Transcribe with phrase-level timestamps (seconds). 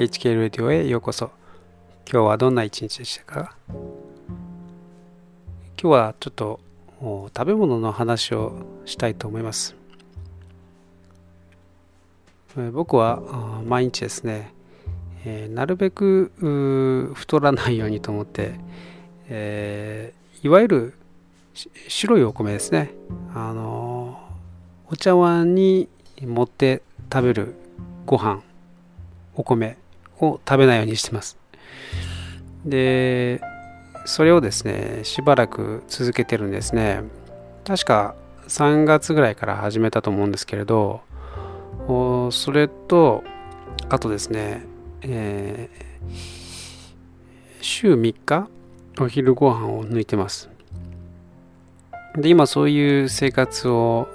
[0.00, 1.30] HK レディオへようこそ。
[2.10, 3.54] 今日はどんな一日でしたか？
[3.68, 3.82] 今
[5.76, 6.58] 日はちょっと
[7.36, 9.76] 食べ物の話をしたいと思います。
[12.72, 14.54] 僕は毎日ですね、
[15.26, 18.54] え、なるべく太らないようにと思って、
[19.28, 20.94] えー、いわゆる
[21.88, 22.90] 白いお米ですね。
[23.34, 24.18] あの
[24.88, 25.90] お茶碗に
[26.22, 26.80] 持って
[27.12, 27.54] 食べる
[28.06, 28.40] ご飯
[29.34, 29.76] お米。
[30.20, 31.38] を食べないようにしてます。
[32.64, 33.40] で
[34.04, 37.02] それをですねしばらく続けてるんですね。
[37.64, 38.14] 確か
[38.48, 41.02] 3月ぐらいから始めたと思うんですけれど
[41.86, 43.22] それと
[43.88, 44.64] あとですね、
[45.02, 46.14] えー、
[47.60, 48.48] 週3日
[48.98, 50.50] お昼ご飯を抜いてます。
[52.16, 54.08] で今そういう生活を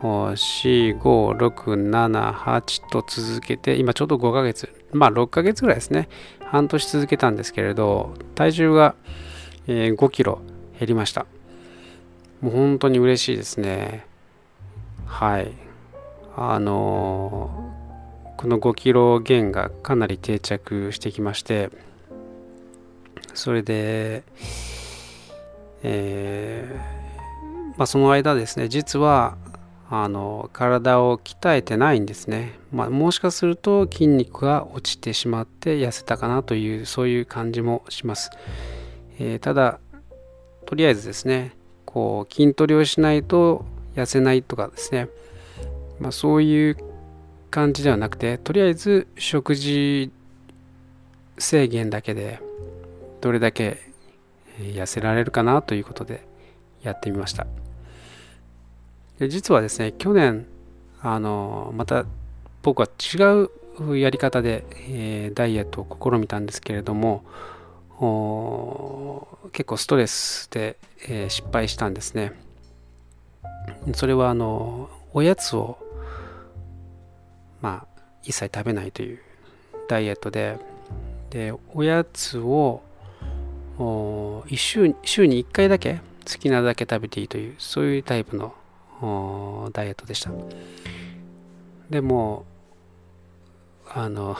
[0.00, 6.08] 45678と続けて今ちょうど5ヶ月まあ6ヶ月ぐらいですね
[6.44, 8.96] 半年続けたんですけれど体重が、
[9.66, 10.40] 5キロ
[10.78, 11.26] 減りました
[12.40, 14.06] もう本当に嬉しいですね
[15.06, 15.52] はい
[16.36, 17.50] あの、
[18.36, 21.70] この5キロ減がかなり定着してきまして
[23.34, 24.22] それで
[25.82, 29.36] えー、まあ、その間ですね実は
[29.92, 38.30] あの体を鍛えてないんですね、まあ、もしかすると筋肉が落ちてしまって痩せたかなというそういう感じもします、
[39.18, 39.80] えー、ただ
[40.64, 43.64] とりあえずですねこう筋トレをしないと
[43.96, 45.08] 痩せないとかですね、
[45.98, 46.76] まあ、そういう
[47.50, 50.12] 感じではなくてとりあえず食事
[51.36, 52.38] 制限だけで
[53.20, 53.78] どれだけ
[54.60, 56.24] 痩せられるかなということで
[56.84, 57.48] やってみました。
[59.20, 60.46] で実はですね去年
[61.02, 62.06] あのまた
[62.62, 63.48] 僕は違
[63.84, 67.22] うやり方で、えー、ダイエットを試みたんですけれども
[69.52, 72.32] 結構ストレスで、えー、失敗したんですね。
[73.94, 75.78] それはあのおやつを
[77.60, 79.18] まあ一切食べないという
[79.88, 80.56] ダイエットで
[81.28, 82.82] でおやつを
[83.78, 88.54] 1週週に1回だけ好きなだけ食べていいというそういうタイプの
[89.00, 90.30] ダイエットでした。
[91.88, 92.44] でも
[93.88, 94.36] あの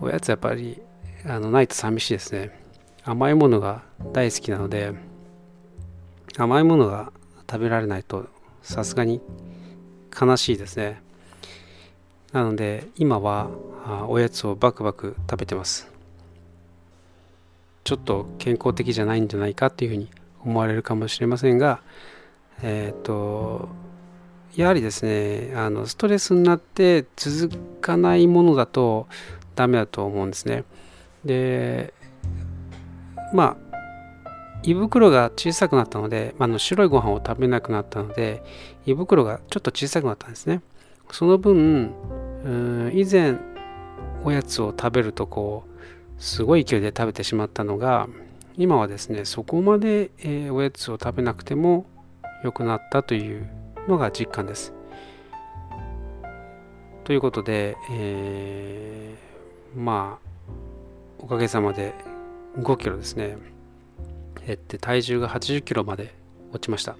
[0.00, 0.80] おやつやっぱり
[1.24, 2.58] あのないと寂しいですね。
[3.04, 3.82] 甘いものが
[4.12, 4.92] 大好きなので
[6.36, 7.12] 甘いものが
[7.50, 8.26] 食べられないと
[8.62, 9.20] さすがに
[10.20, 11.02] 悲しいですね。
[12.32, 13.50] なので今は
[14.08, 15.90] おやつをバクバク食べてます。
[17.84, 20.08] ちょっと健康的じゃないんじゃないかっていうふうに
[20.44, 21.82] 思われるかもしれませんが
[22.62, 23.68] えっ、ー、と
[24.56, 29.06] やはりですねあのストレスになって続かないものだと
[29.54, 30.64] ダメだと思うんですね。
[31.24, 31.94] で
[33.32, 33.72] まあ
[34.64, 38.44] 胃袋が小さくなったので、まあ、の白いご飯を食べなくなったので
[38.86, 40.60] 胃袋がちょっと小さくなったんですね。
[41.10, 41.92] その分
[42.94, 43.36] 以前
[44.24, 48.08] おやつを食べるとこうすごい勢いで食べてしまったのが
[48.56, 51.86] 今はですねそこまで、えー、おやつを食べなくても
[52.42, 53.48] 良くなったという
[53.88, 54.72] のが実感です。
[57.04, 60.52] ということで、えー、まあ
[61.18, 61.94] おかげさまで
[62.58, 63.36] 5キロですね。
[64.46, 66.14] 減って体重が80キロまで
[66.52, 66.96] 落ちました。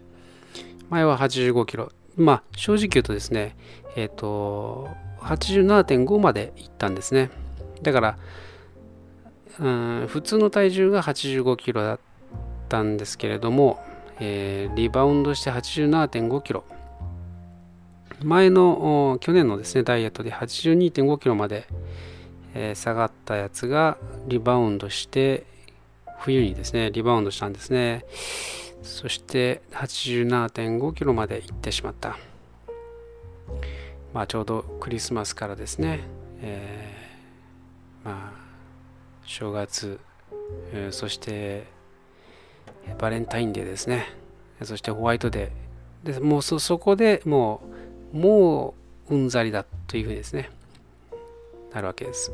[0.90, 1.90] 前は85キロ。
[2.16, 3.56] まあ正直言うとですね
[3.96, 4.88] えっ、ー、と
[5.20, 7.30] 87.5までいったんですね。
[7.82, 8.18] だから
[9.60, 12.00] うん普通の体重が85キロだっ
[12.68, 13.82] たんですけれども
[14.20, 16.64] えー、リバウンドして87.5キロ。
[18.22, 21.66] 前の去年のですねダイエットで82.5キロまで、
[22.54, 25.44] えー、下がったやつがリバウンドして
[26.20, 28.04] 冬にですねリバウンドしたんですね。
[28.82, 32.16] そして87.5キロまで行ってしまった。
[34.12, 36.00] まあちょうどクリスマスからですね、
[36.40, 38.42] えー、まあ
[39.24, 39.98] 正月、
[40.72, 41.66] え、そして
[42.98, 44.06] バレンタインデーですね。
[44.62, 46.14] そしてホワイトデー。
[46.14, 47.60] でもうそそこでも
[48.12, 48.74] う、も
[49.08, 50.50] ううんざりだというふうにですね、
[51.72, 52.32] なるわけです。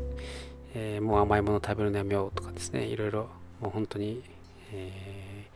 [0.75, 3.27] えー、もう甘いもの食べるのやめようとかですね、いろいろ
[3.59, 4.21] もう本当に、
[4.73, 5.47] え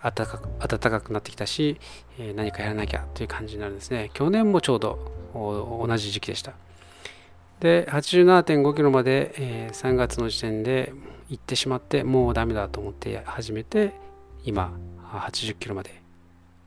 [0.00, 0.48] ー、暖かく
[0.78, 1.78] 暖かくなってきたし、
[2.18, 4.10] えー、何かやらなきゃという感じになるんですね。
[4.14, 6.52] 去年もちょうど同じ時期でした。
[7.60, 10.92] で、87.5キロまで、えー、3月の時点で
[11.28, 13.92] 行ってしまってもうダメだと思って始めて
[14.44, 14.72] 今
[15.12, 16.02] 80キロまで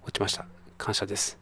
[0.03, 0.45] 落ちました。
[0.77, 1.37] 感謝です。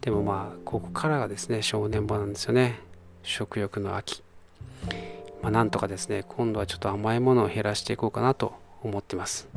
[0.00, 2.80] でもまあここからがですね正念場なんですよね。
[3.22, 4.22] 食欲の秋。
[5.42, 9.48] まあ、なんとかですね今度はちょっと甘いものを減らしていこうかなと思ってます。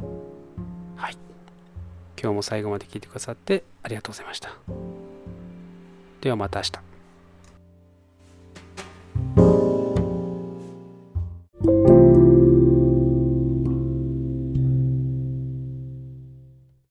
[0.96, 1.18] はい。
[2.22, 4.52] 今日も最後まで聞いてくださってありがとうございました。
[6.22, 6.91] ではまた明日。